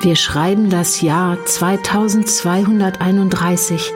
Wir 0.00 0.14
schreiben 0.14 0.68
das 0.68 1.00
Jahr 1.00 1.42
2231. 1.44 3.92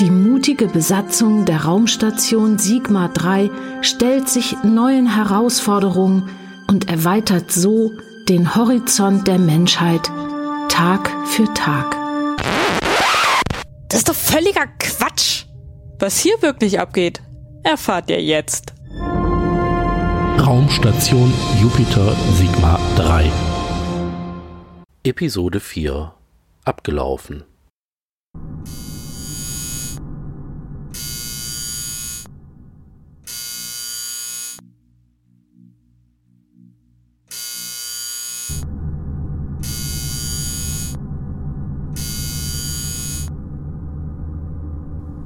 Die 0.00 0.10
mutige 0.10 0.66
Besatzung 0.66 1.46
der 1.46 1.64
Raumstation 1.64 2.58
Sigma 2.58 3.08
3 3.08 3.50
stellt 3.80 4.28
sich 4.28 4.54
neuen 4.62 5.14
Herausforderungen 5.14 6.28
und 6.68 6.90
erweitert 6.90 7.50
so 7.50 7.92
den 8.28 8.54
Horizont 8.54 9.26
der 9.26 9.38
Menschheit 9.38 10.10
Tag 10.68 11.10
für 11.24 11.50
Tag. 11.54 11.96
Das 13.88 14.00
ist 14.00 14.10
doch 14.10 14.14
völliger 14.14 14.66
Quatsch. 14.78 15.46
Was 15.98 16.18
hier 16.18 16.34
wirklich 16.42 16.78
abgeht, 16.78 17.22
erfahrt 17.62 18.10
ihr 18.10 18.22
jetzt. 18.22 18.74
Raumstation 20.38 21.32
Jupiter 21.58 22.14
Sigma 22.34 22.78
3 22.96 23.32
Episode 25.08 25.60
4 25.60 26.12
Abgelaufen 26.64 27.44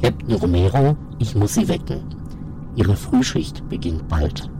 Captain 0.00 0.34
Romero, 0.36 0.96
ich 1.18 1.34
muss 1.34 1.54
Sie 1.54 1.66
wecken. 1.66 2.04
Ihre 2.76 2.94
Frühschicht 2.94 3.68
beginnt 3.68 4.06
bald. 4.06 4.53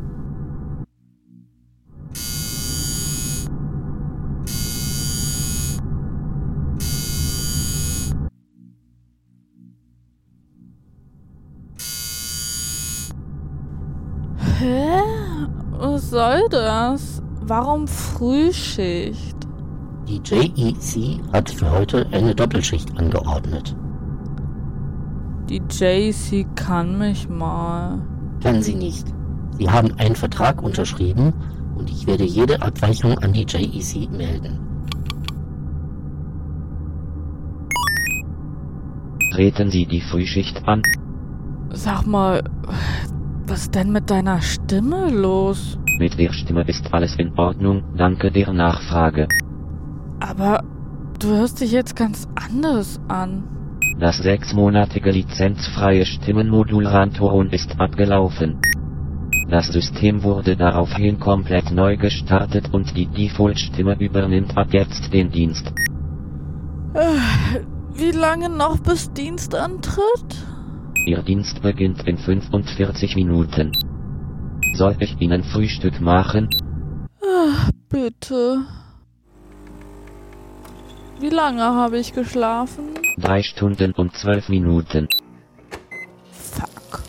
Hä? 14.65 15.02
Was 15.73 16.09
soll 16.09 16.48
das? 16.48 17.23
Warum 17.43 17.87
Frühschicht? 17.87 19.37
Die 20.09 20.23
JEC 20.24 21.21
hat 21.34 21.51
für 21.51 21.71
heute 21.71 22.06
eine 22.12 22.34
Doppelschicht 22.34 22.96
angeordnet. 22.98 23.76
Die 25.51 25.60
JC 25.68 26.46
kann 26.56 26.96
mich 26.96 27.29
mal. 27.29 27.98
Kann 28.43 28.62
sie 28.62 28.74
nicht. 28.74 29.06
Sie 29.59 29.68
haben 29.68 29.93
einen 29.98 30.16
Vertrag 30.16 30.62
unterschrieben 30.62 31.34
und 31.76 31.90
ich 31.90 32.06
werde 32.06 32.24
jede 32.24 32.62
Abweichung 32.62 33.18
an 33.18 33.34
die 33.34 33.45
JEC 33.46 34.10
melden. 34.10 34.59
Treten 39.30 39.71
Sie 39.71 39.84
die 39.84 40.01
Frühschicht 40.01 40.66
an. 40.66 40.80
Sag 41.71 42.06
mal, 42.06 42.43
was 43.46 43.70
denn 43.70 43.92
mit 43.92 44.10
deiner 44.10 44.40
Stimme 44.40 45.10
los? 45.10 45.78
Mit 45.98 46.18
der 46.18 46.32
Stimme 46.32 46.62
ist 46.66 46.92
alles 46.92 47.16
in 47.16 47.38
Ordnung, 47.38 47.84
danke 47.96 48.30
der 48.30 48.52
Nachfrage. 48.52 49.28
Aber 50.20 50.62
du 51.20 51.28
hörst 51.28 51.60
dich 51.60 51.72
jetzt 51.72 51.96
ganz 51.96 52.28
anders 52.34 53.00
an. 53.09 53.45
Das 54.00 54.18
sechsmonatige 54.18 55.10
lizenzfreie 55.10 56.04
Stimmenmodul 56.04 56.87
Rantoron 56.87 57.50
ist 57.50 57.78
abgelaufen. 57.78 58.60
Das 59.50 59.68
System 59.68 60.22
wurde 60.22 60.56
daraufhin 60.56 61.20
komplett 61.20 61.70
neu 61.70 61.96
gestartet 61.96 62.70
und 62.72 62.96
die 62.96 63.06
Default-Stimme 63.06 63.96
übernimmt 64.00 64.56
ab 64.56 64.69
jetzt 64.72 65.12
den 65.12 65.31
Dienst. 65.31 65.72
Äh, 66.94 67.60
Wie 67.94 68.10
lange 68.10 68.48
noch 68.48 68.78
bis 68.78 69.12
Dienstantritt? 69.12 70.44
Ihr 71.06 71.22
Dienst 71.22 71.60
beginnt 71.60 72.09
in 72.09 72.16
45 72.16 73.15
Minuten. 73.15 73.72
Soll 74.76 74.97
ich 75.00 75.20
Ihnen 75.20 75.44
Frühstück 75.44 76.00
machen? 76.00 76.48
Ach, 77.22 77.70
bitte. 77.91 78.62
Wie 81.20 81.28
lange 81.28 81.62
habe 81.62 81.98
ich 81.98 82.15
geschlafen? 82.15 82.94
Drei 83.19 83.42
Stunden 83.42 83.92
und 83.92 84.16
zwölf 84.16 84.48
Minuten. 84.48 85.06
Fuck. 86.32 87.03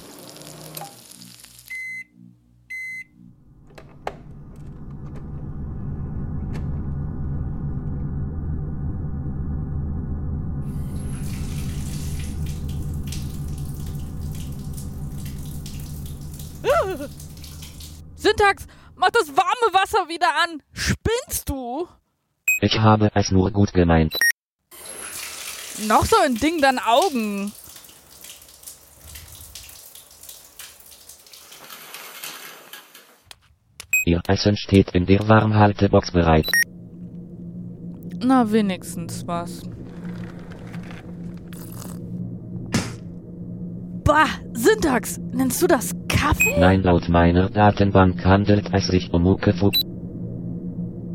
Syntax, 18.15 18.67
mach 18.95 19.09
das 19.11 19.29
warme 19.29 19.73
Wasser 19.73 20.07
wieder 20.07 20.29
an. 20.43 20.61
Spinnst 20.73 21.49
du? 21.49 21.87
Ich 22.61 22.79
habe 22.79 23.11
es 23.13 23.31
nur 23.31 23.51
gut 23.51 23.73
gemeint. 23.73 24.15
Noch 25.87 26.05
so 26.05 26.15
ein 26.23 26.35
Ding 26.35 26.61
dann 26.61 26.79
Augen. 26.79 27.51
Ihr 34.05 34.21
Essen 34.27 34.55
steht 34.55 34.91
in 34.91 35.05
der 35.05 35.27
Warmhaltebox 35.27 36.11
bereit. 36.11 36.49
Na, 38.19 38.51
wenigstens 38.51 39.27
was. 39.27 39.63
Bah, 44.05 44.27
Syntax, 44.53 45.19
nennst 45.33 45.63
du 45.63 45.65
das 45.65 45.91
Kaffee? 46.07 46.59
Nein, 46.59 46.83
laut 46.83 47.09
meiner 47.09 47.49
Datenbank 47.49 48.23
handelt 48.23 48.69
es 48.71 48.85
sich 48.85 49.11
um 49.11 49.23
Muckefug. 49.23 49.73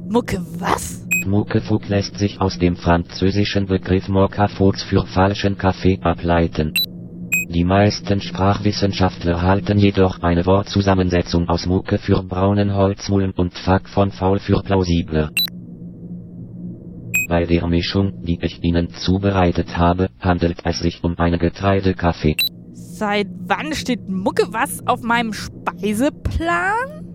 Mucke, 0.08 0.40
was? 0.58 1.06
Muckefug 1.24 1.88
lässt 1.88 2.18
sich 2.18 2.40
aus 2.40 2.58
dem 2.58 2.74
französischen 2.74 3.66
Begriff 3.66 4.08
Mokafugs 4.08 4.82
für 4.82 5.06
falschen 5.06 5.56
Kaffee 5.56 6.00
ableiten. 6.02 6.74
Die 7.50 7.62
meisten 7.62 8.20
Sprachwissenschaftler 8.20 9.40
halten 9.40 9.78
jedoch 9.78 10.20
eine 10.22 10.44
Wortzusammensetzung 10.44 11.48
aus 11.48 11.66
Mucke 11.66 11.98
für 11.98 12.24
braunen 12.24 12.74
Holzmulm 12.74 13.32
und 13.36 13.54
Fuck 13.54 13.88
von 13.88 14.10
faul 14.10 14.40
für 14.40 14.62
plausibler. 14.62 15.30
Bei 17.28 17.46
der 17.46 17.68
Mischung, 17.68 18.24
die 18.24 18.40
ich 18.42 18.64
Ihnen 18.64 18.90
zubereitet 18.90 19.78
habe, 19.78 20.08
handelt 20.18 20.58
es 20.64 20.80
sich 20.80 21.04
um 21.04 21.16
eine 21.16 21.38
Getreidekaffee. 21.38 22.34
Seit 23.00 23.28
wann 23.46 23.72
steht 23.72 24.10
Mucke 24.10 24.52
was 24.52 24.86
auf 24.86 25.00
meinem 25.00 25.32
Speiseplan? 25.32 27.06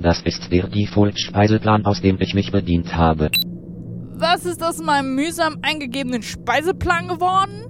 Das 0.00 0.20
ist 0.22 0.50
der 0.50 0.66
Default-Speiseplan, 0.66 1.86
aus 1.86 2.00
dem 2.00 2.20
ich 2.20 2.34
mich 2.34 2.50
bedient 2.50 2.96
habe. 2.96 3.30
Was 4.16 4.44
ist 4.44 4.64
aus 4.64 4.82
meinem 4.82 5.14
mühsam 5.14 5.58
eingegebenen 5.62 6.22
Speiseplan 6.22 7.06
geworden? 7.06 7.66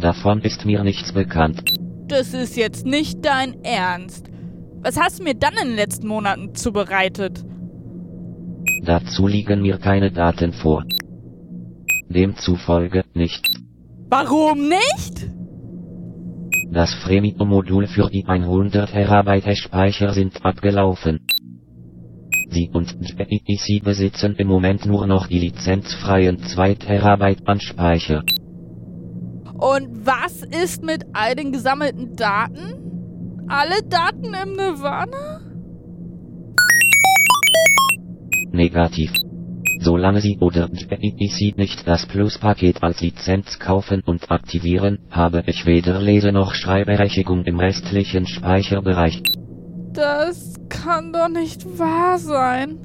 Davon 0.00 0.40
ist 0.40 0.64
mir 0.64 0.82
nichts 0.82 1.12
bekannt. 1.12 1.62
Das 2.08 2.32
ist 2.32 2.56
jetzt 2.56 2.86
nicht 2.86 3.22
dein 3.22 3.62
Ernst. 3.62 4.30
Was 4.80 4.98
hast 4.98 5.18
du 5.18 5.24
mir 5.24 5.34
dann 5.34 5.52
in 5.60 5.68
den 5.68 5.76
letzten 5.76 6.06
Monaten 6.06 6.54
zubereitet? 6.54 7.44
Dazu 8.86 9.26
liegen 9.26 9.60
mir 9.60 9.76
keine 9.76 10.10
Daten 10.10 10.54
vor. 10.54 10.82
Demzufolge 12.08 13.04
nicht. 13.12 13.65
Warum 14.08 14.68
nicht? 14.68 15.30
Das 16.70 16.94
Premium-Modul 17.02 17.86
für 17.88 18.08
die 18.08 18.24
100 18.24 18.90
Terabyte 18.90 19.56
Speicher 19.56 20.12
sind 20.12 20.44
abgelaufen. 20.44 21.26
Sie 22.50 22.70
und 22.72 22.96
JEC 23.00 23.82
besitzen 23.82 24.36
im 24.36 24.46
Moment 24.46 24.86
nur 24.86 25.06
noch 25.06 25.26
die 25.26 25.40
lizenzfreien 25.40 26.38
2 26.38 26.74
Terabyte 26.74 27.46
an 27.46 27.60
Speicher. 27.60 28.22
Und 29.58 30.06
was 30.06 30.42
ist 30.42 30.84
mit 30.84 31.04
all 31.12 31.34
den 31.34 31.50
gesammelten 31.50 32.14
Daten? 32.14 33.46
Alle 33.48 33.82
Daten 33.88 34.32
im 34.34 34.52
Nirvana? 34.54 35.40
Negativ. 38.52 39.12
Solange 39.80 40.20
Sie 40.20 40.38
oder 40.40 40.68
JEC 40.72 41.56
nicht 41.56 41.86
das 41.86 42.06
Plus-Paket 42.06 42.82
als 42.82 43.00
Lizenz 43.00 43.58
kaufen 43.58 44.02
und 44.04 44.30
aktivieren, 44.30 44.98
habe 45.10 45.42
ich 45.46 45.66
weder 45.66 46.00
Lese- 46.00 46.32
noch 46.32 46.54
Schreibberechtigung 46.54 47.44
im 47.44 47.58
restlichen 47.60 48.26
Speicherbereich. 48.26 49.22
Das 49.92 50.54
kann 50.68 51.12
doch 51.12 51.28
nicht 51.28 51.64
wahr 51.78 52.18
sein. 52.18 52.78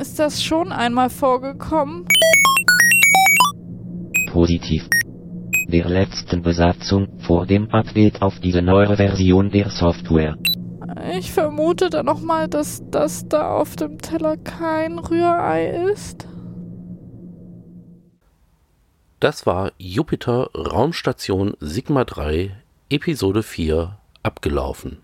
Ist 0.00 0.18
das 0.18 0.42
schon 0.42 0.72
einmal 0.72 1.10
vorgekommen? 1.10 2.06
Positiv. 4.30 4.88
Der 5.68 5.88
letzten 5.88 6.42
Besatzung 6.42 7.18
vor 7.18 7.46
dem 7.46 7.70
Update 7.70 8.22
auf 8.22 8.38
diese 8.40 8.62
neue 8.62 8.96
Version 8.96 9.50
der 9.50 9.70
Software. 9.70 10.36
Ich 11.10 11.32
vermute 11.32 11.90
dann 11.90 12.06
nochmal, 12.06 12.48
dass 12.48 12.82
das 12.90 13.28
da 13.28 13.50
auf 13.50 13.74
dem 13.74 13.98
Teller 13.98 14.36
kein 14.36 14.98
Rührei 15.00 15.68
ist. 15.92 16.28
Das 19.18 19.46
war 19.46 19.72
Jupiter 19.78 20.50
Raumstation 20.54 21.56
Sigma 21.60 22.04
3 22.04 22.56
Episode 22.88 23.42
4 23.42 23.98
abgelaufen. 24.22 25.02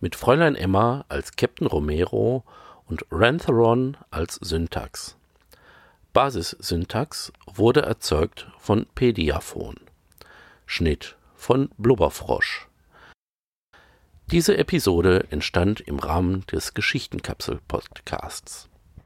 Mit 0.00 0.16
Fräulein 0.16 0.54
Emma 0.54 1.04
als 1.08 1.36
Captain 1.36 1.66
Romero 1.66 2.44
und 2.86 3.04
Rantheron 3.10 3.98
als 4.10 4.36
Syntax. 4.36 5.16
Basissyntax 6.12 7.32
wurde 7.46 7.82
erzeugt 7.82 8.50
von 8.58 8.86
Pediaphon. 8.94 9.76
Schnitt 10.64 11.16
von 11.34 11.70
Blubberfrosch. 11.76 12.69
Diese 14.32 14.56
Episode 14.56 15.26
entstand 15.30 15.80
im 15.80 15.98
Rahmen 15.98 16.46
des 16.46 16.72
Geschichtenkapsel-Podcasts. 16.74 18.69